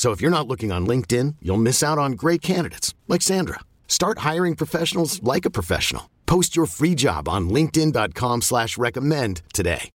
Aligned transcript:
So 0.00 0.12
if 0.12 0.22
you're 0.22 0.30
not 0.30 0.48
looking 0.48 0.72
on 0.72 0.86
LinkedIn, 0.86 1.36
you'll 1.42 1.58
miss 1.58 1.82
out 1.82 1.98
on 1.98 2.12
great 2.12 2.40
candidates 2.40 2.94
like 3.06 3.20
Sandra. 3.20 3.60
Start 3.86 4.20
hiring 4.20 4.56
professionals 4.56 5.22
like 5.22 5.44
a 5.44 5.50
professional. 5.50 6.08
Post 6.24 6.56
your 6.56 6.64
free 6.64 6.94
job 6.94 7.28
on 7.28 7.50
LinkedIn.com 7.50 8.40
slash 8.40 8.78
recommend 8.78 9.42
today. 9.52 9.90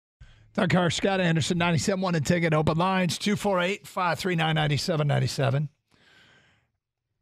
Doug 0.53 0.69
Carr, 0.69 0.91
Scott 0.91 1.23
Anderson, 1.23 1.57
97 1.57 2.03
1 2.03 2.15
and 2.17 2.27
ticket 2.27 2.53
open 2.53 2.77
lines 2.77 3.17
248 3.17 3.87
539 3.87 4.55
9797. 4.55 5.71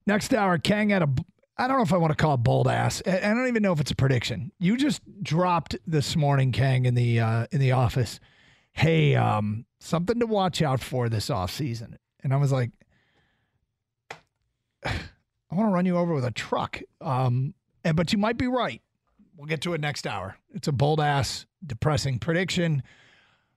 Next 0.09 0.35
hour, 0.35 0.59
Kang 0.59 0.89
had 0.89 1.03
a, 1.03 1.09
I 1.57 1.69
don't 1.69 1.77
know 1.77 1.85
if 1.85 1.93
I 1.93 1.99
want 1.99 2.11
to 2.11 2.17
call 2.17 2.35
it 2.35 2.39
bold 2.39 2.67
ass. 2.67 3.01
I 3.07 3.21
don't 3.21 3.47
even 3.47 3.63
know 3.63 3.73
if 3.73 3.79
it's 3.79 3.93
a 3.93 3.97
prediction. 3.97 4.51
You 4.59 4.77
just 4.77 5.03
dropped 5.23 5.77
this 5.87 6.17
morning, 6.17 6.51
Kang, 6.51 6.85
in 6.87 6.97
the 6.97 7.21
uh, 7.21 7.47
in 7.53 7.61
the 7.61 7.71
office. 7.71 8.19
Hey, 8.73 9.15
um, 9.15 9.67
something 9.79 10.19
to 10.19 10.27
watch 10.27 10.61
out 10.63 10.81
for 10.81 11.09
this 11.09 11.29
offseason. 11.29 11.99
And 12.23 12.33
I 12.33 12.37
was 12.37 12.53
like, 12.53 12.71
I 14.85 15.55
want 15.55 15.69
to 15.69 15.73
run 15.73 15.87
you 15.87 15.97
over 15.97 16.15
with 16.15 16.25
a 16.25 16.31
truck. 16.31 16.81
Um, 17.01 17.55
and, 17.85 17.97
but 17.97 18.13
you 18.13 18.19
might 18.19 18.39
be 18.39 18.47
right. 18.47 18.81
We'll 19.37 19.49
get 19.49 19.61
to 19.63 19.75
it 19.75 19.81
next 19.81 20.07
hour. 20.07 20.37
It's 20.55 20.69
a 20.69 20.73
bold 20.73 21.01
ass, 21.01 21.47
depressing 21.67 22.19
prediction. 22.19 22.83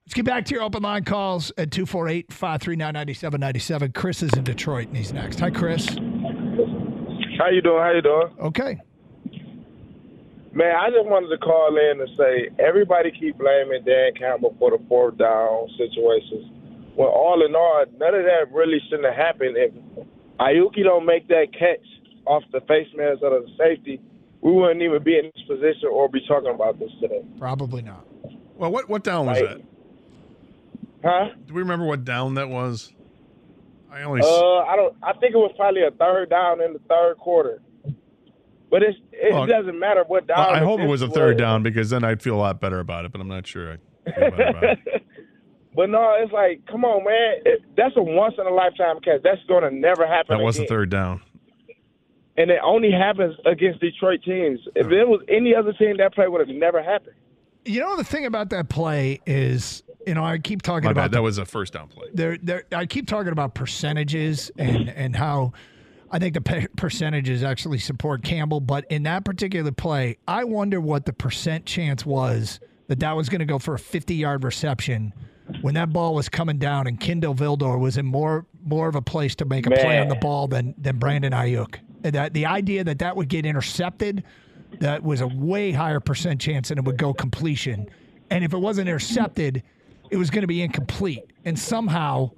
Let's 0.05 0.13
get 0.13 0.25
back 0.25 0.45
to 0.45 0.53
your 0.53 0.63
open 0.63 0.83
line 0.83 1.03
calls 1.03 1.51
at 1.57 1.71
248 1.71 2.31
539 2.31 2.93
9797. 2.93 3.91
Chris 3.91 4.23
is 4.23 4.33
in 4.33 4.43
Detroit 4.43 4.87
and 4.87 4.97
he's 4.97 5.11
next. 5.11 5.39
Hi, 5.39 5.49
Chris. 5.49 5.87
How 7.37 7.49
you 7.49 7.61
doing? 7.61 7.81
How 7.81 7.91
you 7.91 8.01
doing? 8.01 8.27
Okay. 8.39 8.79
Man, 10.53 10.73
I 10.73 10.89
just 10.89 11.05
wanted 11.05 11.29
to 11.29 11.37
call 11.37 11.75
in 11.75 11.99
and 11.99 12.09
say 12.15 12.49
everybody 12.63 13.11
keep 13.11 13.37
blaming 13.37 13.83
Dan 13.83 14.13
Campbell 14.17 14.55
for 14.57 14.71
the 14.71 14.79
fourth 14.87 15.17
down 15.17 15.67
situations. 15.77 16.54
Well, 16.97 17.09
all 17.09 17.45
in 17.45 17.53
all, 17.55 17.83
none 17.97 18.15
of 18.15 18.23
that 18.23 18.51
really 18.53 18.79
shouldn't 18.89 19.05
have 19.07 19.15
happened. 19.15 19.57
If 19.57 19.73
Ayuki 20.39 20.83
don't 20.83 21.05
make 21.05 21.27
that 21.27 21.47
catch 21.57 21.85
off 22.25 22.43
the 22.51 22.61
face 22.61 22.87
mask 22.95 23.21
of 23.23 23.31
the 23.31 23.47
safety, 23.57 23.99
we 24.41 24.51
wouldn't 24.53 24.81
even 24.81 25.03
be 25.03 25.17
in 25.17 25.25
this 25.35 25.43
position 25.47 25.89
or 25.91 26.07
be 26.09 26.19
talking 26.27 26.51
about 26.53 26.79
this 26.79 26.89
today. 27.01 27.21
Probably 27.39 27.81
not. 27.81 28.05
Well, 28.55 28.71
what 28.71 28.87
what 28.89 29.03
down 29.03 29.25
was 29.25 29.41
Right. 29.41 29.57
that? 29.57 29.61
Huh? 31.03 31.25
Do 31.45 31.53
we 31.53 31.61
remember 31.61 31.85
what 31.85 32.03
down 32.05 32.35
that 32.35 32.49
was? 32.49 32.91
I 33.91 34.03
only. 34.03 34.21
Uh, 34.21 34.25
I 34.59 34.75
don't. 34.75 34.95
I 35.03 35.13
think 35.13 35.33
it 35.33 35.37
was 35.37 35.51
probably 35.57 35.81
a 35.83 35.91
third 35.91 36.29
down 36.29 36.61
in 36.61 36.73
the 36.73 36.79
third 36.89 37.17
quarter. 37.17 37.61
But 38.71 38.81
it's, 38.83 38.97
it 39.11 39.31
Well, 39.33 39.45
doesn't 39.45 39.77
matter 39.79 40.03
what 40.07 40.27
down. 40.27 40.39
I 40.39 40.59
hope 40.59 40.79
it 40.81 40.87
was 40.87 41.01
a 41.01 41.07
third 41.07 41.37
down 41.37 41.63
because 41.63 41.89
then 41.91 42.03
I'd 42.03 42.21
feel 42.21 42.35
a 42.35 42.37
lot 42.41 42.59
better 42.59 42.79
about 42.79 43.05
it. 43.05 43.11
But 43.11 43.21
I'm 43.21 43.27
not 43.27 43.45
sure. 43.45 43.77
I 44.07 44.11
feel 44.11 44.31
better 44.31 44.47
about 44.49 44.63
it. 44.63 44.79
But 45.75 45.89
no, 45.89 46.15
it's 46.19 46.31
like, 46.31 46.65
come 46.67 46.85
on, 46.85 47.03
man. 47.03 47.41
It, 47.45 47.61
that's 47.75 47.95
a 47.97 48.01
once 48.01 48.35
in 48.39 48.47
a 48.47 48.53
lifetime 48.53 48.99
catch. 49.01 49.21
That's 49.23 49.41
going 49.47 49.63
to 49.63 49.71
never 49.71 50.07
happen. 50.07 50.37
That 50.37 50.43
was 50.43 50.57
a 50.57 50.65
third 50.65 50.89
down. 50.89 51.21
and 52.37 52.49
it 52.49 52.59
only 52.63 52.91
happens 52.91 53.35
against 53.45 53.81
Detroit 53.81 54.21
teams. 54.23 54.59
If 54.75 54.87
it 54.91 55.05
was 55.07 55.21
any 55.27 55.53
other 55.55 55.73
team, 55.73 55.97
that 55.97 56.13
play 56.13 56.27
would 56.27 56.47
have 56.47 56.55
never 56.55 56.81
happened. 56.81 57.15
You 57.65 57.79
know, 57.81 57.97
the 57.97 58.03
thing 58.03 58.25
about 58.25 58.51
that 58.51 58.69
play 58.69 59.19
is, 59.25 59.81
you 60.05 60.13
know, 60.13 60.23
I 60.23 60.37
keep 60.37 60.61
talking 60.61 60.85
My 60.85 60.91
about 60.91 61.01
bad. 61.05 61.11
the 61.11 61.15
That 61.17 61.21
was 61.23 61.37
a 61.39 61.45
first 61.45 61.73
down 61.73 61.87
play. 61.87 62.07
there, 62.13 62.37
there. 62.41 62.63
I 62.71 62.85
keep 62.85 63.07
talking 63.07 63.31
about 63.31 63.55
percentages 63.55 64.51
and 64.57 64.87
and 64.89 65.15
how 65.15 65.51
I 66.11 66.19
think 66.19 66.35
the 66.35 66.41
pe- 66.41 66.67
percentages 66.77 67.43
actually 67.43 67.79
support 67.79 68.23
Campbell, 68.23 68.59
but 68.61 68.85
in 68.91 69.03
that 69.03 69.25
particular 69.25 69.71
play, 69.71 70.17
I 70.27 70.43
wonder 70.43 70.79
what 70.79 71.05
the 71.05 71.13
percent 71.13 71.65
chance 71.65 72.05
was 72.05 72.59
that 72.87 72.99
that 72.99 73.13
was 73.15 73.29
going 73.29 73.39
to 73.39 73.45
go 73.45 73.57
for 73.57 73.73
a 73.73 73.79
50 73.79 74.13
yard 74.13 74.43
reception 74.43 75.11
when 75.61 75.73
that 75.75 75.91
ball 75.91 76.15
was 76.15 76.29
coming 76.29 76.57
down 76.57 76.87
and 76.87 76.99
Kindle 76.99 77.35
Vildor 77.35 77.79
was 77.79 77.97
in 77.97 78.05
more 78.05 78.45
more 78.63 78.87
of 78.87 78.95
a 78.95 79.01
place 79.01 79.35
to 79.35 79.45
make 79.45 79.67
a 79.67 79.71
play 79.71 79.99
on 79.99 80.07
the 80.07 80.15
ball 80.15 80.47
than 80.47 80.73
than 80.77 80.97
Brandon 80.97 81.33
Aiyuk. 81.33 81.77
That 82.01 82.33
the 82.33 82.45
idea 82.45 82.83
that 82.83 82.99
that 82.99 83.15
would 83.15 83.27
get 83.29 83.45
intercepted, 83.45 84.23
that 84.79 85.03
was 85.03 85.21
a 85.21 85.27
way 85.27 85.71
higher 85.71 85.99
percent 85.99 86.41
chance 86.41 86.69
than 86.69 86.77
it 86.77 86.85
would 86.85 86.97
go 86.97 87.13
completion. 87.13 87.89
And 88.29 88.43
if 88.43 88.53
it 88.53 88.57
wasn't 88.57 88.89
intercepted, 88.89 89.63
it 90.09 90.17
was 90.17 90.29
going 90.29 90.41
to 90.41 90.47
be 90.47 90.61
incomplete. 90.61 91.31
And 91.45 91.57
somehow, 91.57 92.31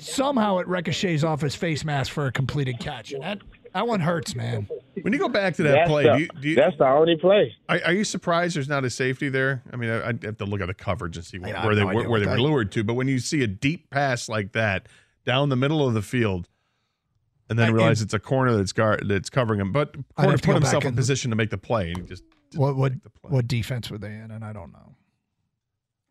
somehow 0.00 0.58
it 0.58 0.68
ricochets 0.68 1.24
off 1.24 1.40
his 1.40 1.54
face 1.54 1.84
mask 1.84 2.12
for 2.12 2.26
a 2.26 2.32
completed 2.32 2.78
catch. 2.78 3.12
And 3.12 3.22
that, 3.22 3.38
that 3.74 3.86
one 3.86 4.00
hurts, 4.00 4.34
man. 4.34 4.68
When 5.00 5.12
you 5.12 5.18
go 5.18 5.28
back 5.28 5.54
to 5.56 5.62
that 5.62 5.72
That's 5.72 5.90
play, 5.90 6.02
the, 6.04 6.12
do 6.12 6.18
you, 6.20 6.28
do 6.40 6.48
you, 6.50 6.54
that's 6.56 6.76
the 6.76 6.86
only 6.86 7.16
play. 7.16 7.54
are, 7.68 7.80
are 7.86 7.92
you 7.92 8.04
surprised 8.04 8.56
there's 8.56 8.68
not 8.68 8.84
a 8.84 8.90
safety 8.90 9.28
there? 9.30 9.62
I 9.72 9.76
mean, 9.76 9.88
I, 9.90 10.08
I'd 10.08 10.22
have 10.24 10.36
to 10.38 10.44
look 10.44 10.60
at 10.60 10.66
the 10.66 10.74
coverage 10.74 11.16
and 11.16 11.24
see 11.24 11.38
I 11.42 11.64
where, 11.64 11.74
they 11.74 11.80
no 11.82 11.86
were, 11.94 12.08
where 12.08 12.20
they 12.20 12.26
were 12.26 12.40
lured 12.40 12.70
to. 12.72 12.84
But 12.84 12.94
when 12.94 13.08
you 13.08 13.18
see 13.18 13.42
a 13.42 13.46
deep 13.46 13.88
pass 13.90 14.28
like 14.28 14.52
that 14.52 14.86
down 15.24 15.48
the 15.48 15.56
middle 15.56 15.86
of 15.86 15.94
the 15.94 16.02
field, 16.02 16.48
and 17.48 17.58
then 17.58 17.68
I- 17.68 17.72
realize 17.72 18.00
and- 18.00 18.08
it's 18.08 18.14
a 18.14 18.18
corner 18.18 18.56
that's 18.56 18.72
guard 18.72 19.04
that's 19.08 19.30
covering 19.30 19.60
him, 19.60 19.72
but 19.72 19.94
corner 20.16 20.36
put 20.38 20.54
himself 20.54 20.84
in 20.84 20.94
position 20.94 21.30
to 21.30 21.36
make 21.36 21.50
the 21.50 21.58
play, 21.58 21.88
and 21.92 22.02
he 22.02 22.06
just 22.06 22.24
didn't 22.50 22.60
What 22.60 22.76
what 22.76 22.92
make 22.92 23.02
the 23.02 23.10
play. 23.10 23.30
what 23.30 23.48
defense 23.48 23.90
were 23.90 23.98
they 23.98 24.12
in? 24.14 24.30
And 24.30 24.44
I 24.44 24.52
don't 24.52 24.72
know. 24.72 24.94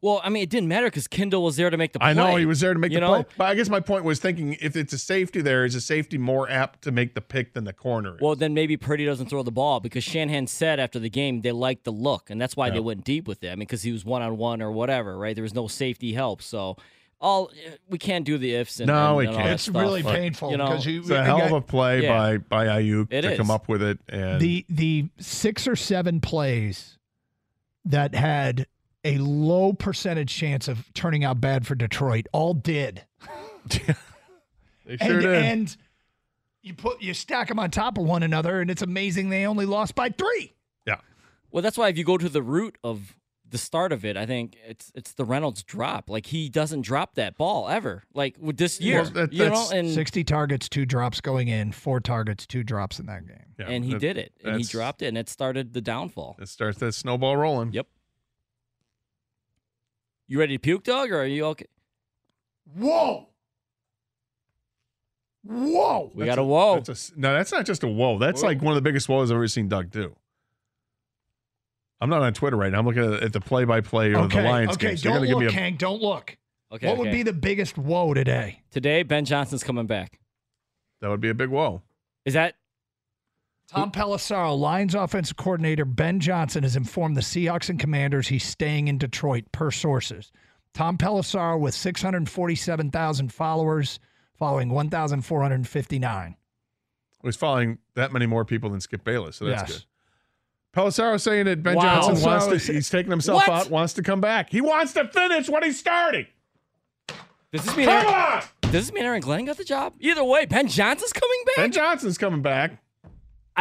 Well, 0.03 0.19
I 0.23 0.29
mean, 0.29 0.41
it 0.41 0.49
didn't 0.49 0.67
matter 0.67 0.87
because 0.87 1.07
Kindle 1.07 1.43
was 1.43 1.57
there 1.57 1.69
to 1.69 1.77
make 1.77 1.93
the 1.93 1.99
play. 1.99 2.09
I 2.09 2.13
know 2.13 2.35
he 2.35 2.47
was 2.47 2.59
there 2.59 2.73
to 2.73 2.79
make 2.79 2.91
you 2.91 2.97
the 2.99 3.01
know? 3.01 3.23
play, 3.23 3.25
but 3.37 3.43
I 3.49 3.53
guess 3.55 3.69
my 3.69 3.79
point 3.79 4.03
was 4.03 4.19
thinking 4.19 4.57
if 4.59 4.75
it's 4.75 4.93
a 4.93 4.97
safety 4.97 5.41
there, 5.41 5.63
is 5.63 5.75
a 5.75 5.81
safety 5.81 6.17
more 6.17 6.49
apt 6.49 6.81
to 6.83 6.91
make 6.91 7.13
the 7.13 7.21
pick 7.21 7.53
than 7.53 7.65
the 7.65 7.73
corner? 7.73 8.15
Is? 8.15 8.21
Well, 8.21 8.35
then 8.35 8.55
maybe 8.55 8.77
Purdy 8.77 9.05
doesn't 9.05 9.27
throw 9.27 9.43
the 9.43 9.51
ball 9.51 9.79
because 9.79 10.03
Shanahan 10.03 10.47
said 10.47 10.79
after 10.79 10.97
the 10.97 11.09
game 11.11 11.41
they 11.41 11.51
liked 11.51 11.83
the 11.83 11.91
look, 11.91 12.31
and 12.31 12.41
that's 12.41 12.57
why 12.57 12.71
they 12.71 12.79
went 12.79 13.03
deep 13.03 13.27
with 13.27 13.43
it. 13.43 13.49
I 13.49 13.51
mean, 13.51 13.59
because 13.59 13.83
he 13.83 13.91
was 13.91 14.03
one 14.03 14.23
on 14.23 14.37
one 14.37 14.59
or 14.61 14.71
whatever, 14.71 15.17
right? 15.19 15.35
There 15.35 15.43
was 15.43 15.53
no 15.53 15.67
safety 15.67 16.13
help, 16.13 16.41
so 16.41 16.77
all 17.19 17.51
we 17.87 17.99
can't 17.99 18.25
do 18.25 18.39
the 18.39 18.55
ifs. 18.55 18.79
And, 18.79 18.87
No, 18.87 19.09
and- 19.09 19.17
we 19.17 19.25
and 19.27 19.29
all 19.29 19.35
can't. 19.37 19.47
that 19.49 19.53
It's 19.53 19.63
stuff. 19.63 19.81
really 19.83 20.01
But, 20.01 20.15
painful 20.15 20.49
you 20.49 20.57
know, 20.57 20.69
because 20.69 20.85
you 20.87 21.01
it's 21.01 21.09
a 21.11 21.23
hell 21.23 21.43
of 21.43 21.51
a 21.51 21.61
play 21.61 22.01
Yeah. 22.01 22.17
by 22.17 22.37
by 22.37 22.65
Aiyuk 22.65 23.13
It 23.13 23.21
to 23.21 23.31
is. 23.33 23.37
come 23.37 23.51
up 23.51 23.69
with 23.69 23.83
it, 23.83 23.99
and 24.09 24.41
the 24.41 24.65
the 24.67 25.09
six 25.19 25.67
or 25.67 25.75
seven 25.75 26.19
plays 26.21 26.97
that 27.85 28.15
had 28.15 28.65
a 29.03 29.17
low 29.17 29.73
percentage 29.73 30.35
chance 30.35 30.67
of 30.67 30.91
turning 30.93 31.23
out 31.23 31.41
bad 31.41 31.65
for 31.65 31.75
Detroit 31.75 32.27
all 32.33 32.53
did. 32.53 33.03
they 34.85 34.97
sure 34.97 35.15
and, 35.15 35.21
did. 35.21 35.33
and 35.43 35.77
you 36.61 36.73
put 36.73 37.01
you 37.01 37.13
stack 37.13 37.47
them 37.47 37.59
on 37.59 37.71
top 37.71 37.97
of 37.97 38.03
one 38.05 38.23
another, 38.23 38.61
and 38.61 38.69
it's 38.69 38.81
amazing 38.81 39.29
they 39.29 39.45
only 39.45 39.65
lost 39.65 39.95
by 39.95 40.09
three. 40.09 40.53
yeah, 40.85 40.97
Well, 41.51 41.61
that's 41.63 41.77
why 41.77 41.89
if 41.89 41.97
you 41.97 42.03
go 42.03 42.17
to 42.17 42.29
the 42.29 42.43
root 42.43 42.77
of 42.83 43.15
the 43.49 43.57
start 43.57 43.91
of 43.91 44.05
it, 44.05 44.15
I 44.15 44.25
think 44.25 44.55
it's 44.65 44.91
it's 44.95 45.13
the 45.13 45.25
Reynolds 45.25 45.63
drop. 45.63 46.09
Like 46.09 46.27
he 46.27 46.47
doesn't 46.49 46.81
drop 46.83 47.15
that 47.15 47.37
ball 47.37 47.67
ever. 47.67 48.03
Like 48.13 48.35
with 48.39 48.57
this 48.57 48.79
year, 48.79 49.01
Well, 49.01 49.11
that- 49.11 49.33
you 49.33 49.49
know, 49.49 49.69
and 49.73 49.89
Sixty 49.89 50.23
targets, 50.23 50.69
two 50.69 50.85
drops 50.85 51.19
going 51.19 51.47
in, 51.47 51.71
four 51.71 51.99
targets, 51.99 52.45
two 52.45 52.63
drops 52.63 52.99
in 52.99 53.07
that 53.07 53.25
game. 53.27 53.55
yeah, 53.59 53.65
and 53.67 53.83
he 53.83 53.93
that- 53.93 53.99
did 53.99 54.17
it, 54.17 54.33
and 54.43 54.57
he 54.57 54.63
dropped 54.63 55.01
it, 55.01 55.07
and 55.07 55.17
it 55.17 55.27
started 55.29 55.73
the 55.73 55.81
downfall. 55.81 56.37
It 56.39 56.47
starts 56.49 56.77
that 56.79 56.93
snowball 56.93 57.35
rolling. 57.37 57.73
Yep. 57.73 57.87
You 60.31 60.39
ready 60.39 60.55
to 60.55 60.59
puke, 60.59 60.85
dog, 60.85 61.11
or 61.11 61.23
are 61.23 61.25
you 61.25 61.43
okay? 61.47 61.65
Whoa! 62.77 63.27
Whoa! 65.43 66.09
We 66.15 66.23
That's 66.23 66.37
got 66.37 66.41
a 66.41 66.45
whoa. 66.45 66.75
That's 66.75 66.87
a 66.87 66.91
s- 66.93 67.11
no, 67.17 67.33
that's 67.33 67.51
not 67.51 67.65
just 67.65 67.83
a 67.83 67.87
whoa. 67.89 68.17
That's 68.17 68.41
Whoa. 68.41 68.47
like 68.47 68.61
one 68.61 68.71
of 68.71 68.75
the 68.75 68.81
biggest 68.81 69.09
whoas 69.09 69.25
I've 69.25 69.31
ever 69.31 69.49
seen 69.49 69.67
Doug 69.67 69.91
do. 69.91 70.15
I'm 71.99 72.09
not 72.09 72.21
on 72.21 72.31
Twitter 72.31 72.55
right 72.55 72.71
now. 72.71 72.79
I'm 72.79 72.85
looking 72.85 73.13
at, 73.13 73.23
at 73.23 73.33
the 73.33 73.41
play-by-play 73.41 74.13
of 74.13 74.21
Okay, 74.27 74.41
the 74.41 74.47
Lions 74.47 74.71
okay, 74.75 74.87
game. 74.87 74.97
So 74.97 75.09
you're 75.09 75.15
don't 75.15 75.27
gonna 75.27 75.27
give 75.27 75.35
look, 75.35 75.53
me 75.53 75.59
a 75.59 75.63
Hank. 75.63 75.79
Don't 75.79 76.01
look. 76.01 76.37
Okay. 76.71 76.87
what 76.87 76.97
would 76.99 77.11
be 77.11 77.23
the 77.23 77.33
biggest 77.33 77.77
whoa 77.77 78.13
today? 78.13 78.61
today? 78.71 79.03
Ben 79.03 79.25
Johnson's 79.25 79.65
coming 79.65 79.85
back. 79.85 80.17
that 81.01 81.09
would 81.09 81.19
be 81.19 81.27
a 81.27 81.33
big 81.33 81.49
whoa. 81.49 81.81
Is 82.23 82.35
that 82.35 82.55
Tom 83.73 83.91
Pelissero, 83.91 84.57
Lions 84.57 84.95
offensive 84.95 85.37
coordinator 85.37 85.85
Ben 85.85 86.19
Johnson 86.19 86.63
has 86.63 86.75
informed 86.75 87.15
the 87.15 87.21
Seahawks 87.21 87.69
and 87.69 87.79
Commanders 87.79 88.27
he's 88.27 88.43
staying 88.43 88.87
in 88.89 88.97
Detroit, 88.97 89.45
per 89.51 89.71
sources. 89.71 90.31
Tom 90.73 90.97
Pelissero 90.97 91.59
with 91.59 91.73
647,000 91.73 93.31
followers, 93.33 93.99
following 94.37 94.69
1,459. 94.69 96.35
He's 97.23 97.35
following 97.35 97.77
that 97.95 98.11
many 98.11 98.25
more 98.25 98.43
people 98.45 98.69
than 98.69 98.81
Skip 98.81 99.03
Bayless, 99.03 99.37
so 99.37 99.45
that's 99.45 99.61
Yes. 99.69 99.71
good. 99.79 99.85
Pelissero 100.73 101.19
saying 101.19 101.45
that 101.45 101.61
Ben 101.63 101.75
Wow. 101.75 102.01
Johnson 102.01 102.25
wants 102.25 102.45
to. 102.65 102.73
He's 102.73 102.89
taking 102.89 103.11
himself 103.11 103.45
What? 103.47 103.65
out, 103.67 103.69
wants 103.69 103.93
to 103.93 104.01
come 104.03 104.21
back. 104.21 104.49
He 104.49 104.61
wants 104.61 104.93
to 104.93 105.07
finish 105.07 105.49
what 105.49 105.63
he's 105.63 105.77
starting. 105.79 106.27
Does 107.51 107.65
this 107.65 107.75
mean 107.75 107.87
Come 107.87 108.05
Aaron, 108.07 108.13
on, 108.33 108.43
does 108.61 108.71
this 108.71 108.93
mean 108.93 109.03
Aaron 109.03 109.19
Glenn 109.21 109.43
got 109.45 109.57
the 109.57 109.65
job? 109.65 109.93
Either 109.99 110.23
way, 110.23 110.45
Ben 110.45 110.67
Johnson's 110.69 111.11
coming 111.11 111.39
back. 111.47 111.55
Ben 111.57 111.71
Johnson's 111.73 112.17
coming 112.17 112.41
back. 112.41 112.81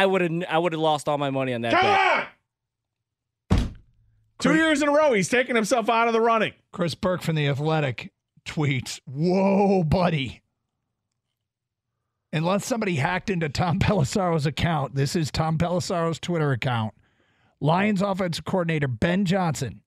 I 0.01 0.05
would 0.07 0.21
have 0.21 0.43
I 0.49 0.57
would 0.57 0.73
have 0.73 0.81
lost 0.81 1.07
all 1.07 1.19
my 1.19 1.29
money 1.29 1.53
on 1.53 1.61
that 1.61 1.73
Come 1.73 1.81
bet. 1.81 2.27
on. 3.51 3.75
Two 4.39 4.55
years 4.55 4.81
in 4.81 4.89
a 4.89 4.91
row, 4.91 5.13
he's 5.13 5.29
taking 5.29 5.55
himself 5.55 5.87
out 5.89 6.07
of 6.07 6.13
the 6.13 6.21
running. 6.21 6.53
Chris 6.71 6.95
Burke 6.95 7.21
from 7.21 7.35
The 7.35 7.47
Athletic 7.47 8.11
tweets, 8.43 8.99
Whoa, 9.05 9.83
buddy. 9.83 10.41
Unless 12.33 12.65
somebody 12.65 12.95
hacked 12.95 13.29
into 13.29 13.47
Tom 13.49 13.77
Pelissero's 13.79 14.47
account, 14.47 14.95
this 14.95 15.15
is 15.15 15.29
Tom 15.29 15.59
Pelissero's 15.59 16.19
Twitter 16.19 16.51
account. 16.51 16.95
Lions 17.59 18.01
offensive 18.01 18.43
coordinator 18.45 18.87
Ben 18.87 19.25
Johnson, 19.25 19.81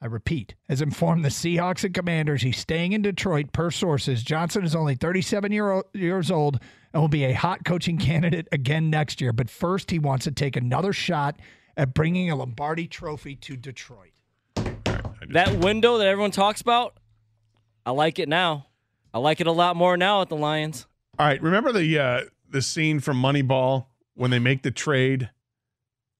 I 0.00 0.06
repeat, 0.06 0.54
has 0.68 0.80
informed 0.80 1.24
the 1.24 1.28
Seahawks 1.28 1.82
and 1.82 1.92
Commanders 1.92 2.42
he's 2.42 2.56
staying 2.58 2.92
in 2.92 3.02
Detroit 3.02 3.52
per 3.52 3.70
sources. 3.70 4.22
Johnson 4.22 4.64
is 4.64 4.76
only 4.76 4.94
37 4.94 5.50
year 5.50 5.72
o- 5.72 5.82
years 5.92 6.30
old 6.30 6.60
and 6.92 7.02
will 7.02 7.08
be 7.08 7.24
a 7.24 7.32
hot 7.32 7.64
coaching 7.64 7.98
candidate 7.98 8.46
again 8.52 8.90
next 8.90 9.20
year. 9.20 9.32
But 9.32 9.50
first, 9.50 9.90
he 9.90 9.98
wants 9.98 10.24
to 10.24 10.30
take 10.30 10.54
another 10.54 10.92
shot 10.92 11.40
at 11.76 11.94
bringing 11.94 12.30
a 12.30 12.36
Lombardi 12.36 12.86
trophy 12.86 13.34
to 13.36 13.56
Detroit. 13.56 14.12
That 15.30 15.58
window 15.58 15.98
that 15.98 16.06
everyone 16.06 16.30
talks 16.30 16.60
about, 16.60 16.96
I 17.84 17.90
like 17.90 18.18
it 18.18 18.28
now. 18.28 18.66
I 19.12 19.18
like 19.18 19.40
it 19.40 19.46
a 19.46 19.52
lot 19.52 19.74
more 19.76 19.96
now 19.96 20.22
at 20.22 20.28
the 20.28 20.36
Lions. 20.36 20.86
All 21.18 21.26
right, 21.26 21.42
remember 21.42 21.72
the 21.72 21.98
uh, 21.98 22.20
the 22.48 22.62
scene 22.62 23.00
from 23.00 23.20
Moneyball 23.20 23.86
when 24.14 24.30
they 24.30 24.38
make 24.38 24.62
the 24.62 24.70
trade, 24.70 25.30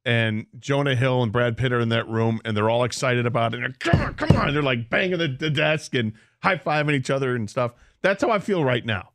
and 0.08 0.46
Jonah 0.58 0.96
Hill 0.96 1.22
and 1.22 1.30
Brad 1.30 1.58
Pitt 1.58 1.70
are 1.70 1.80
in 1.80 1.90
that 1.90 2.08
room, 2.08 2.40
and 2.46 2.56
they're 2.56 2.70
all 2.70 2.82
excited 2.82 3.26
about 3.26 3.52
it. 3.52 3.62
And 3.62 3.64
they're, 3.64 3.92
come 3.92 4.00
on, 4.00 4.14
come 4.14 4.36
on! 4.38 4.54
They're 4.54 4.62
like 4.62 4.88
banging 4.88 5.18
the, 5.18 5.28
the 5.28 5.50
desk 5.50 5.94
and 5.94 6.14
high 6.42 6.56
fiving 6.56 6.94
each 6.94 7.10
other 7.10 7.36
and 7.36 7.48
stuff. 7.48 7.72
That's 8.00 8.22
how 8.22 8.30
I 8.30 8.38
feel 8.38 8.64
right 8.64 8.86
now. 8.86 9.10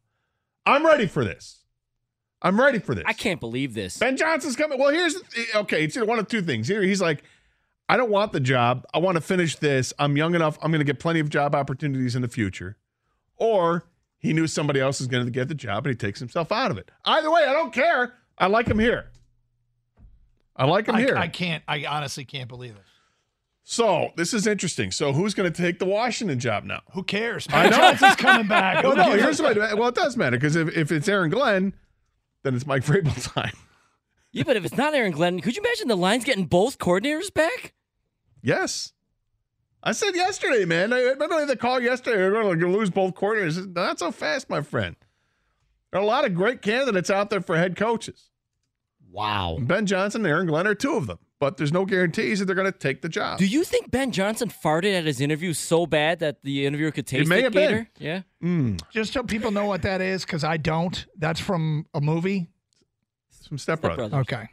I'm 0.67 0.85
ready 0.85 1.07
for 1.07 1.25
this. 1.25 1.63
I'm 2.43 2.61
ready 2.61 2.77
for 2.77 2.93
this. 2.93 3.05
I 3.07 3.13
can't 3.13 3.39
believe 3.39 3.73
this. 3.73 3.97
Ben 3.97 4.17
Johnson's 4.17 4.55
coming. 4.55 4.77
Well, 4.77 4.91
here's 4.91 5.15
okay. 5.55 5.83
It's 5.83 5.97
one 5.97 6.19
of 6.19 6.27
two 6.27 6.43
things. 6.43 6.67
Here, 6.67 6.83
he's 6.83 7.01
like, 7.01 7.23
I 7.89 7.97
don't 7.97 8.11
want 8.11 8.31
the 8.31 8.39
job. 8.39 8.85
I 8.93 8.99
want 8.99 9.15
to 9.15 9.21
finish 9.21 9.55
this. 9.55 9.93
I'm 9.97 10.15
young 10.15 10.35
enough. 10.35 10.59
I'm 10.61 10.69
going 10.69 10.79
to 10.79 10.85
get 10.85 10.99
plenty 10.99 11.21
of 11.21 11.29
job 11.29 11.55
opportunities 11.55 12.15
in 12.15 12.21
the 12.21 12.27
future. 12.27 12.77
Or 13.37 13.87
he 14.19 14.31
knew 14.31 14.45
somebody 14.45 14.79
else 14.79 15.01
is 15.01 15.07
going 15.07 15.25
to 15.25 15.31
get 15.31 15.47
the 15.47 15.55
job 15.55 15.87
and 15.87 15.91
he 15.91 15.97
takes 15.97 16.19
himself 16.19 16.51
out 16.51 16.69
of 16.69 16.77
it. 16.77 16.91
Either 17.03 17.31
way, 17.31 17.45
I 17.47 17.53
don't 17.53 17.73
care. 17.73 18.13
I 18.37 18.45
like 18.45 18.67
him 18.67 18.77
here. 18.77 19.09
I 20.55 20.65
like 20.65 20.88
him 20.88 20.95
I, 20.95 21.01
here. 21.01 21.17
I 21.17 21.27
can't, 21.27 21.63
I 21.67 21.85
honestly 21.85 22.25
can't 22.25 22.47
believe 22.47 22.71
it. 22.75 22.83
so 23.63 24.11
this 24.17 24.33
is 24.33 24.45
interesting. 24.45 24.91
So 24.91 25.11
who's 25.13 25.33
going 25.33 25.51
to 25.51 25.61
take 25.61 25.79
the 25.79 25.85
Washington 25.85 26.39
job 26.39 26.63
now? 26.63 26.81
Who 26.94 27.03
cares? 27.03 27.47
I 27.50 27.63
Ben 27.63 27.71
know. 27.71 27.77
Johnson's 27.77 28.15
coming 28.17 28.47
back. 28.47 28.83
Well, 28.83 28.95
no, 28.95 29.11
here's 29.11 29.41
what. 29.41 29.57
Well, 29.57 29.88
it 29.88 29.95
does 29.95 30.15
matter 30.17 30.38
because 30.38 30.55
if, 30.55 30.75
if 30.77 30.91
it's 30.91 31.07
Aaron 31.07 31.29
Glenn, 31.31 31.73
then 32.44 32.55
it's 32.55 32.67
Mike 32.67 32.83
Vrabel 32.83 33.33
time. 33.33 33.53
yeah, 34.31 34.44
but 34.45 34.57
if 34.57 34.65
it's 34.65 34.77
not 34.77 34.94
Aaron 34.94 35.11
Glenn, 35.13 35.39
could 35.39 35.55
you 35.55 35.61
imagine 35.63 35.88
the 35.88 35.95
Lions 35.97 36.23
getting 36.25 36.45
both 36.45 36.77
coordinators 36.77 37.33
back? 37.33 37.73
Yes. 38.41 38.91
I 39.81 39.91
said 39.91 40.15
yesterday, 40.15 40.65
man. 40.65 40.94
I 40.94 41.01
remember 41.01 41.45
the 41.45 41.57
call 41.57 41.79
yesterday. 41.81 42.17
We're 42.17 42.31
going 42.44 42.59
to 42.59 42.67
lose 42.69 42.89
both 42.89 43.15
coordinators. 43.15 43.73
Not 43.75 44.00
so 44.00 44.11
fast, 44.11 44.50
my 44.50 44.61
friend. 44.61 44.95
There 45.91 46.00
are 46.00 46.03
a 46.03 46.07
lot 46.07 46.25
of 46.25 46.33
great 46.35 46.61
candidates 46.61 47.09
out 47.09 47.29
there 47.29 47.41
for 47.41 47.57
head 47.57 47.75
coaches. 47.75 48.29
Wow. 49.13 49.57
Ben 49.62 49.86
Johnson 49.86 50.21
and 50.21 50.27
Aaron 50.27 50.48
Glenn 50.48 50.65
are 50.65 50.74
two 50.74 50.95
of 50.98 51.06
them, 51.06 51.19
but 51.39 51.57
there's 51.57 51.71
no 51.71 51.86
guarantees 51.86 52.39
that 52.39 52.45
they're 52.45 52.56
going 52.56 52.71
to 52.71 52.77
take 52.77 53.04
the 53.04 53.10
job. 53.10 53.38
Do 53.38 53.45
you 53.45 53.63
think 53.63 53.92
Ben 53.92 54.12
Johnson 54.12 54.50
farted 54.50 54.98
at 54.98 55.06
his 55.06 55.21
interview 55.21 55.54
so 55.54 55.86
bad 55.86 56.19
that 56.19 56.42
the 56.42 56.65
interviewer 56.65 56.89
could 56.92 57.06
taste 57.06 57.25
it? 57.25 57.30
may 57.30 57.44
have 57.44 57.54
been. 57.54 57.88
Yeah. 58.00 58.24
Mm, 58.44 58.81
Just 58.92 59.13
so 59.13 59.21
people 59.21 59.51
know 59.51 59.65
what 59.65 59.83
that 59.83 60.01
is, 60.01 60.25
because 60.25 60.44
I 60.44 60.57
don't. 60.57 61.06
That's 61.15 61.39
from 61.39 61.86
a 61.94 62.01
movie. 62.01 62.50
From 63.48 63.60
Step 63.60 63.81
Brothers. 63.81 64.10
Brothers. 64.10 64.19
Okay. 64.33 64.50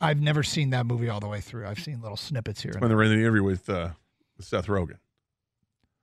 I've 0.00 0.20
never 0.20 0.42
seen 0.42 0.70
that 0.70 0.86
movie 0.86 1.10
all 1.10 1.20
the 1.20 1.28
way 1.28 1.40
through. 1.42 1.66
I've 1.66 1.78
seen 1.78 2.00
little 2.00 2.16
snippets 2.16 2.62
here. 2.62 2.72
When 2.78 2.88
they 2.88 2.94
were 2.94 3.02
in 3.04 3.10
the 3.10 3.16
interview 3.18 3.42
with, 3.42 3.68
uh, 3.68 3.90
with 4.38 4.46
Seth 4.46 4.66
Rogen. 4.66 4.96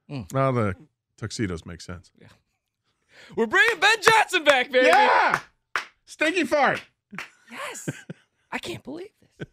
Mm. 0.10 0.32
Now 0.34 0.52
the 0.52 0.76
tuxedos 1.18 1.66
make 1.66 1.82
sense. 1.82 2.12
Yeah. 2.22 2.28
We're 3.36 3.48
bringing 3.48 3.80
Ben 3.80 3.96
Johnson 4.02 4.44
back, 4.44 4.72
baby. 4.72 4.88
Yeah! 4.88 5.40
Stinky 6.06 6.44
fart. 6.44 6.82
Yes. 7.52 7.90
I 8.52 8.58
can't 8.60 8.84
believe 8.84 9.10
this. 9.38 9.48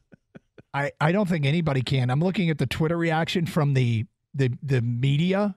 I, 0.74 0.92
I 1.00 1.12
don't 1.12 1.28
think 1.28 1.46
anybody 1.46 1.82
can. 1.82 2.10
I'm 2.10 2.20
looking 2.20 2.50
at 2.50 2.58
the 2.58 2.66
Twitter 2.66 2.96
reaction 2.96 3.46
from 3.46 3.74
the 3.74 4.06
the 4.34 4.52
the 4.62 4.80
media. 4.82 5.56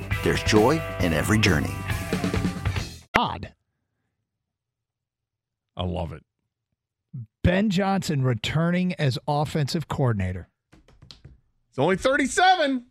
there's 0.23 0.41
joy 0.43 0.81
in 0.99 1.13
every 1.13 1.39
journey. 1.39 1.73
Odd. 3.17 3.53
I 5.75 5.83
love 5.83 6.11
it. 6.13 6.23
Ben 7.43 7.69
Johnson 7.69 8.23
returning 8.23 8.93
as 8.95 9.17
offensive 9.27 9.87
coordinator. 9.87 10.47
It's 11.69 11.79
only 11.79 11.95
37. 11.95 12.85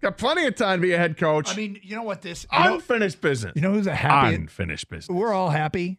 Got 0.00 0.16
plenty 0.16 0.46
of 0.46 0.56
time 0.56 0.80
to 0.80 0.86
be 0.86 0.92
a 0.92 0.98
head 0.98 1.18
coach. 1.18 1.50
I 1.52 1.56
mean, 1.56 1.78
you 1.82 1.94
know 1.94 2.02
what 2.02 2.22
this? 2.22 2.46
You 2.52 2.64
know, 2.64 2.74
Unfinished 2.76 3.20
business. 3.20 3.52
you 3.54 3.60
know 3.62 3.72
who's 3.72 3.86
a 3.86 3.94
happy? 3.94 4.34
Unfinished 4.34 4.88
business. 4.88 5.14
We're 5.14 5.32
all 5.34 5.50
happy. 5.50 5.98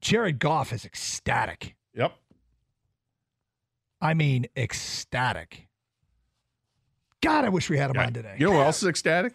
Jared 0.00 0.38
Goff 0.38 0.72
is 0.72 0.84
ecstatic. 0.84 1.74
Yep. 1.94 2.12
I 4.00 4.14
mean, 4.14 4.46
ecstatic. 4.56 5.66
God, 7.20 7.44
I 7.44 7.48
wish 7.50 7.68
we 7.68 7.76
had 7.76 7.90
him 7.90 7.96
Yeah. 7.96 8.06
on 8.06 8.12
today. 8.14 8.36
You 8.38 8.46
know 8.46 8.52
who 8.54 8.60
else 8.60 8.80
is 8.82 8.88
ecstatic? 8.88 9.34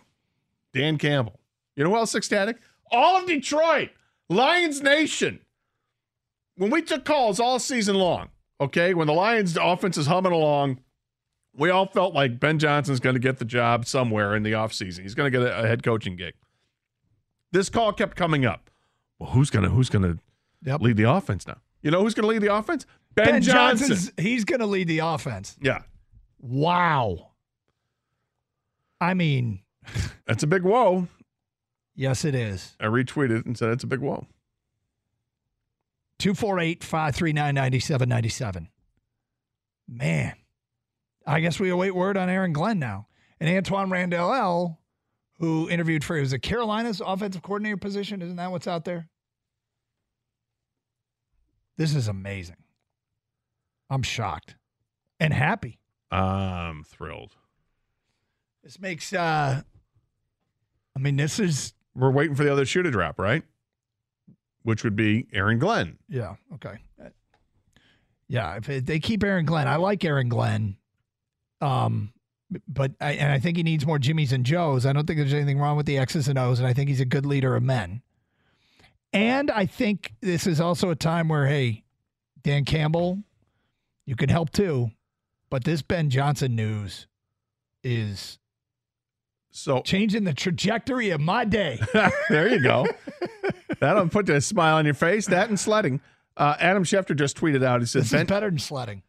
Dan 0.75 0.97
Campbell. 0.97 1.39
You 1.75 1.83
know 1.83 1.89
who 1.89 1.95
else 1.95 2.13
ecstatic? 2.13 2.57
All 2.91 3.17
of 3.17 3.25
Detroit, 3.27 3.89
Lions 4.29 4.81
Nation. 4.81 5.39
When 6.57 6.69
we 6.69 6.81
took 6.81 7.03
calls 7.05 7.39
all 7.39 7.57
season 7.59 7.95
long, 7.95 8.29
okay, 8.61 8.93
when 8.93 9.07
the 9.07 9.13
Lions 9.13 9.57
offense 9.59 9.97
is 9.97 10.05
humming 10.07 10.31
along, 10.31 10.79
We 11.57 11.69
all 11.69 11.85
felt 11.87 12.13
like 12.13 12.37
Ben 12.39 12.59
Johnson's 12.59 12.99
going 12.99 13.15
to 13.15 13.19
get 13.19 13.39
the 13.39 13.45
job 13.45 13.85
somewhere 13.85 14.35
in 14.35 14.43
the 14.43 14.51
offseason. 14.51 15.03
He's 15.03 15.15
going 15.15 15.31
to 15.31 15.39
get 15.39 15.47
a, 15.47 15.65
head 15.65 15.83
coaching 15.83 16.17
gig. 16.17 16.33
This 17.53 17.69
call 17.69 17.93
kept 17.93 18.17
coming 18.17 18.45
up. 18.45 18.69
Well, 19.19 19.29
who's 19.31 19.49
going 19.49 19.63
to 19.63 19.69
who's 19.69 19.89
going 19.89 20.03
to 20.03 20.19
Yep. 20.65 20.81
lead 20.81 20.97
the 20.97 21.09
offense 21.09 21.47
now? 21.47 21.57
You 21.81 21.91
know 21.91 22.01
who's 22.01 22.13
going 22.13 22.23
to 22.23 22.27
lead 22.27 22.41
the 22.41 22.53
offense? 22.53 22.85
Ben, 23.13 23.25
Ben 23.25 23.41
Johnson. 23.41 23.87
Johnson's 23.87 24.11
he's 24.17 24.43
going 24.43 24.59
to 24.59 24.65
lead 24.65 24.87
the 24.89 24.99
offense. 24.99 25.55
Yeah, 25.61 25.83
Wow. 26.41 27.31
I 28.99 29.13
mean, 29.13 29.61
that's 30.27 30.43
a 30.43 30.47
big 30.47 30.63
whoa. 30.63 31.07
yes, 31.95 32.25
it 32.25 32.35
is. 32.35 32.75
I 32.79 32.85
retweeted 32.85 33.45
and 33.45 33.57
said 33.57 33.69
it's 33.69 33.83
a 33.83 33.87
big 33.87 33.99
whoa. 33.99 34.27
248 36.19 36.83
539 36.83 37.55
9797. 37.55 38.69
Man, 39.87 40.33
I 41.27 41.39
guess 41.39 41.59
we 41.59 41.69
await 41.69 41.91
word 41.91 42.17
on 42.17 42.29
Aaron 42.29 42.53
Glenn 42.53 42.79
now. 42.79 43.07
And 43.39 43.49
Antwaan 43.49 43.91
Randle 43.91 44.33
El, 44.33 44.79
who 45.39 45.69
interviewed 45.69 46.03
for, 46.03 46.19
was 46.19 46.31
it 46.31 46.39
Carolina's 46.39 47.01
offensive 47.05 47.41
coordinator 47.41 47.77
position? 47.77 48.21
Isn't 48.21 48.37
that 48.37 48.51
what's 48.51 48.67
out 48.67 48.85
there? 48.85 49.09
This 51.77 51.93
is 51.93 52.07
amazing. 52.07 52.63
I'm 53.89 54.01
shocked 54.03 54.55
and 55.19 55.33
happy. 55.33 55.79
I'm 56.09 56.83
thrilled. 56.85 57.35
This 58.63 58.79
makes, 58.79 59.11
uh, 59.13 59.61
I 60.95 60.99
mean, 60.99 61.17
this 61.17 61.39
is, 61.39 61.73
We're 61.95 62.11
waiting 62.11 62.35
for 62.35 62.43
the 62.43 62.51
other 62.51 62.65
shoe 62.65 62.83
to 62.83 62.91
drop, 62.91 63.19
right? 63.19 63.43
Which 64.63 64.83
would 64.83 64.95
be 64.95 65.27
Aaron 65.33 65.59
Glenn. 65.59 65.97
yeah, 66.09 66.35
okay. 66.55 66.77
Yeah, 68.27 68.55
if 68.55 68.85
they 68.85 68.99
keep 68.99 69.23
Aaron 69.23 69.45
Glenn, 69.45 69.67
I 69.67 69.75
like 69.75 70.03
Aaron 70.03 70.29
Glenn. 70.29 70.77
Um, 71.61 72.11
but 72.67 72.93
I, 72.99 73.11
and 73.13 73.31
I 73.31 73.39
think 73.39 73.57
he 73.57 73.63
needs 73.63 73.85
more 73.85 73.99
Jimmys 73.99 74.31
and 74.31 74.43
Joes. 74.45 74.85
I 74.85 74.93
don't 74.93 75.05
think 75.05 75.19
there's 75.19 75.33
anything 75.33 75.59
wrong 75.59 75.77
with 75.77 75.85
the 75.85 75.99
X's 75.99 76.27
and 76.27 76.39
O's, 76.39 76.57
and 76.59 76.67
I 76.67 76.73
think 76.73 76.89
he's 76.89 76.99
a 77.01 77.05
good 77.05 77.25
leader 77.25 77.55
of 77.55 77.61
men. 77.61 78.01
And 79.13 79.51
I 79.51 79.65
think 79.67 80.13
this 80.21 80.47
is 80.47 80.59
also 80.59 80.89
a 80.89 80.95
time 80.95 81.27
where, 81.27 81.45
hey, 81.45 81.83
Dan 82.41 82.65
Campbell, 82.65 83.19
you 84.05 84.15
can 84.15 84.29
help 84.29 84.49
too, 84.51 84.89
but 85.49 85.63
this 85.63 85.81
Ben 85.83 86.09
Johnson 86.09 86.55
news 86.55 87.07
is 87.83 88.39
So 89.55 89.81
changing 89.81 90.25
the 90.25 90.33
trajectory 90.33 91.11
of 91.11 91.21
my 91.21 91.45
day. 91.45 91.79
there 92.29 92.49
you 92.49 92.59
go. 92.61 92.85
That'll 93.79 94.09
put 94.09 94.29
a 94.29 94.41
smile 94.41 94.75
on 94.75 94.85
your 94.85 94.93
face. 94.93 95.27
That 95.27 95.47
and 95.49 95.59
sledding. 95.59 96.01
Uh, 96.35 96.55
Adam 96.59 96.83
Schefter 96.83 97.15
just 97.15 97.37
tweeted 97.37 97.63
out. 97.63 97.79
He 97.81 97.85
said 97.87 98.01
This 98.01 98.07
is 98.07 98.11
ben, 98.13 98.25
better 98.25 98.49
than 98.49 98.59
sledding. 98.59 99.03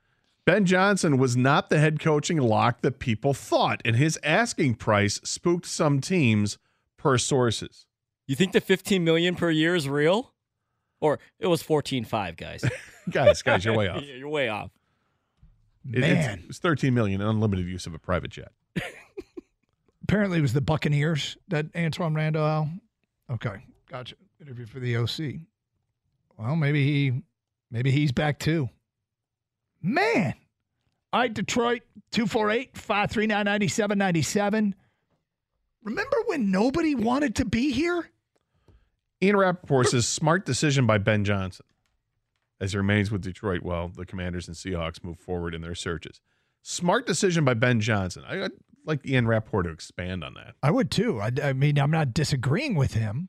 ben 0.44 0.64
Johnson 0.64 1.18
was 1.18 1.36
not 1.36 1.68
the 1.68 1.78
head 1.78 1.98
coaching 1.98 2.38
lock 2.38 2.82
that 2.82 3.00
people 3.00 3.34
thought, 3.34 3.82
and 3.84 3.96
his 3.96 4.18
asking 4.22 4.76
price 4.76 5.20
spooked 5.24 5.66
some 5.66 6.00
teams, 6.00 6.58
per 6.96 7.18
sources. 7.18 7.86
You 8.28 8.36
think 8.36 8.52
the 8.52 8.60
15 8.60 9.02
million 9.02 9.34
per 9.34 9.50
year 9.50 9.74
is 9.74 9.88
real? 9.88 10.32
Or 11.00 11.18
it 11.40 11.48
was 11.48 11.62
14.5, 11.62 12.36
guys. 12.36 12.64
Guys, 13.10 13.42
guys, 13.42 13.64
you're 13.64 13.76
way 13.76 13.86
off. 13.88 14.02
Yeah, 14.02 14.14
You're 14.14 14.28
way 14.28 14.48
off. 14.48 14.70
It- 15.92 15.98
it's- 16.02 16.26
Man, 16.26 16.44
it's 16.48 16.58
13 16.58 16.92
million 16.94 17.20
in 17.20 17.26
unlimited 17.26 17.66
use 17.66 17.86
of 17.86 17.94
a 17.94 17.98
private 17.98 18.30
jet. 18.30 18.52
Apparently 20.08 20.38
it 20.38 20.42
was 20.42 20.52
the 20.52 20.60
Buccaneers 20.60 21.36
that 21.48 21.72
Antwaan 21.72 22.14
Randle. 22.14 22.68
Okay, 23.28 23.64
gotcha. 23.90 24.14
Interview 24.40 24.64
for 24.64 24.78
the 24.78 24.98
OC. 24.98 25.40
Well, 26.38 26.54
maybe 26.54 26.84
he, 26.84 27.22
maybe 27.72 27.90
he's 27.90 28.12
back 28.12 28.38
too. 28.38 28.68
Man, 29.82 30.34
right, 31.12 31.34
Detroit 31.34 31.82
248-539-9797. 32.12 34.75
Remember 35.82 36.16
when 36.26 36.52
nobody 36.52 36.94
wanted 36.94 37.34
to 37.36 37.44
be 37.44 37.72
here? 37.72 38.08
Ian 39.20 39.36
Rapoport 39.36 39.88
says 39.88 40.06
smart 40.06 40.46
decision 40.46 40.86
by 40.86 40.98
Ben 40.98 41.25
Johnson 41.25 41.66
as 42.60 42.70
he 42.70 42.78
remains 42.78 43.10
with 43.10 43.22
Detroit 43.22 43.64
while 43.64 43.88
the 43.88 44.06
Commanders 44.06 44.46
and 44.46 44.56
Seahawks 44.56 45.02
move 45.02 45.18
forward 45.18 45.52
in 45.52 45.62
their 45.62 45.75
searches. 45.75 46.20
Smart 46.62 47.06
decision 47.06 47.44
by 47.44 47.54
Ben 47.54 47.80
Johnson. 47.80 48.22
I, 48.25 48.50
like 48.86 49.04
Ian 49.06 49.26
Rapoport 49.26 49.66
to 49.66 49.72
expand 49.72 50.24
on 50.24 50.34
that. 50.34 50.54
I 50.62 50.70
would 50.70 50.90
too. 50.90 51.20
I, 51.20 51.30
I 51.42 51.52
mean, 51.52 51.78
I'm 51.78 51.90
not 51.90 52.14
disagreeing 52.14 52.74
with 52.74 52.94
him, 52.94 53.28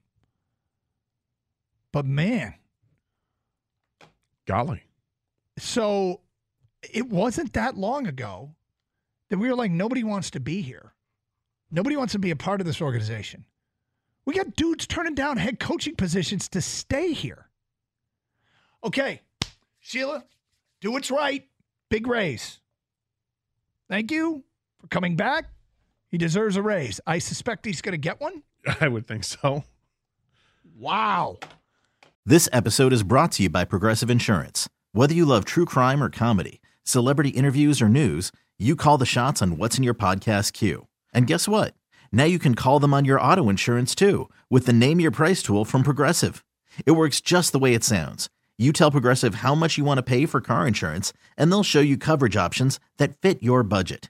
but 1.91 2.05
man, 2.05 2.53
Golly. 4.45 4.83
So 5.57 6.21
it 6.81 7.09
wasn't 7.09 7.53
that 7.53 7.75
long 7.75 8.07
ago 8.07 8.55
that 9.29 9.39
we 9.39 9.49
were 9.49 9.55
like, 9.55 9.71
nobody 9.71 10.03
wants 10.03 10.29
to 10.31 10.39
be 10.39 10.61
here. 10.61 10.93
Nobody 11.69 11.97
wants 11.97 12.13
to 12.13 12.19
be 12.19 12.31
a 12.31 12.35
part 12.35 12.61
of 12.61 12.67
this 12.67 12.81
organization. 12.81 13.45
We 14.25 14.35
got 14.35 14.55
dudes 14.55 14.87
turning 14.87 15.15
down 15.15 15.37
head 15.37 15.59
coaching 15.59 15.95
positions 15.95 16.47
to 16.49 16.61
stay 16.61 17.11
here. 17.13 17.49
Okay, 18.83 19.21
Sheila, 19.79 20.23
do 20.81 20.91
what's 20.91 21.11
right. 21.11 21.45
Big 21.89 22.07
raise. 22.07 22.59
Thank 23.89 24.11
you 24.11 24.43
for 24.79 24.87
coming 24.87 25.15
back. 25.15 25.45
He 26.09 26.17
deserves 26.17 26.55
a 26.55 26.61
raise. 26.61 26.99
I 27.05 27.19
suspect 27.19 27.65
he's 27.65 27.81
going 27.81 27.93
to 27.93 27.97
get 27.97 28.21
one. 28.21 28.43
I 28.81 28.87
would 28.87 29.07
think 29.07 29.23
so. 29.23 29.63
Wow. 30.77 31.37
This 32.25 32.49
episode 32.51 32.93
is 32.93 33.03
brought 33.03 33.31
to 33.33 33.43
you 33.43 33.49
by 33.49 33.65
Progressive 33.65 34.09
Insurance. 34.09 34.69
Whether 34.91 35.13
you 35.13 35.25
love 35.25 35.45
true 35.45 35.65
crime 35.65 36.01
or 36.03 36.09
comedy, 36.09 36.61
celebrity 36.83 37.29
interviews 37.29 37.81
or 37.81 37.89
news, 37.89 38.31
you 38.57 38.75
call 38.75 38.97
the 38.97 39.05
shots 39.05 39.41
on 39.41 39.57
what's 39.57 39.77
in 39.77 39.83
your 39.83 39.93
podcast 39.93 40.53
queue. 40.53 40.87
And 41.13 41.27
guess 41.27 41.47
what? 41.47 41.73
Now 42.11 42.25
you 42.25 42.39
can 42.39 42.55
call 42.55 42.79
them 42.79 42.93
on 42.93 43.05
your 43.05 43.21
auto 43.21 43.49
insurance 43.49 43.95
too 43.95 44.29
with 44.49 44.65
the 44.65 44.73
Name 44.73 44.99
Your 44.99 45.11
Price 45.11 45.41
tool 45.41 45.65
from 45.65 45.83
Progressive. 45.83 46.43
It 46.85 46.91
works 46.91 47.21
just 47.21 47.51
the 47.51 47.59
way 47.59 47.73
it 47.73 47.83
sounds. 47.83 48.29
You 48.57 48.73
tell 48.73 48.91
Progressive 48.91 49.35
how 49.35 49.53
much 49.55 49.77
you 49.77 49.83
want 49.83 49.99
to 49.99 50.03
pay 50.03 50.25
for 50.25 50.41
car 50.41 50.67
insurance, 50.67 51.13
and 51.37 51.51
they'll 51.51 51.63
show 51.63 51.79
you 51.79 51.95
coverage 51.97 52.35
options 52.35 52.79
that 52.97 53.15
fit 53.21 53.43
your 53.43 53.61
budget. 53.61 54.09